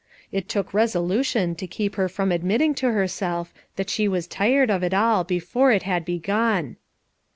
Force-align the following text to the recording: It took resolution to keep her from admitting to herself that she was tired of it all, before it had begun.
It 0.31 0.49
took 0.49 0.73
resolution 0.73 1.53
to 1.53 1.67
keep 1.67 1.93
her 1.93 2.09
from 2.09 2.31
admitting 2.31 2.73
to 2.73 2.91
herself 2.91 3.53
that 3.75 3.91
she 3.91 4.07
was 4.07 4.25
tired 4.25 4.71
of 4.71 4.81
it 4.83 4.95
all, 4.95 5.23
before 5.23 5.71
it 5.71 5.83
had 5.83 6.05
begun. 6.05 6.77